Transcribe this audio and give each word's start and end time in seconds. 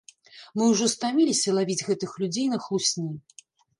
Мы 0.59 0.69
ўжо 0.71 0.87
стаміліся 0.93 1.55
лавіць 1.57 1.85
гэтых 1.91 2.17
людзей 2.25 2.47
на 2.55 2.63
хлусні! 2.65 3.11